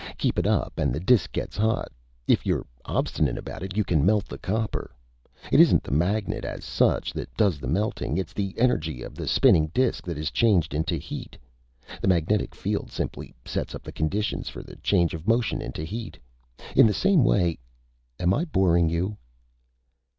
Keep 0.17 0.39
it 0.39 0.47
up, 0.47 0.79
and 0.79 0.91
the 0.91 0.99
disk 0.99 1.31
gets 1.31 1.55
hot. 1.55 1.91
If 2.27 2.43
you're 2.43 2.65
obstinate 2.85 3.37
about 3.37 3.61
it, 3.61 3.77
you 3.77 3.83
can 3.83 4.03
melt 4.03 4.25
the 4.25 4.39
copper. 4.39 4.89
It 5.51 5.59
isn't 5.59 5.83
the 5.83 5.91
magnet, 5.91 6.43
as 6.43 6.65
such, 6.65 7.13
that 7.13 7.31
does 7.37 7.59
the 7.59 7.67
melting. 7.67 8.17
It's 8.17 8.33
the 8.33 8.55
energy 8.57 9.03
of 9.03 9.13
the 9.13 9.27
spinning 9.27 9.67
disk 9.75 10.03
that 10.05 10.17
is 10.17 10.31
changed 10.31 10.73
into 10.73 10.95
heat. 10.97 11.37
The 12.01 12.07
magnetic 12.07 12.55
field 12.55 12.89
simply 12.91 13.35
sets 13.45 13.75
up 13.75 13.83
the 13.83 13.91
conditions 13.91 14.49
for 14.49 14.63
the 14.63 14.75
change 14.77 15.13
of 15.13 15.27
motion 15.27 15.61
into 15.61 15.83
heat. 15.83 16.17
In 16.75 16.87
the 16.87 16.95
same 16.95 17.23
way... 17.23 17.59
am 18.19 18.33
I 18.33 18.45
boring 18.45 18.89
you?" 18.89 19.17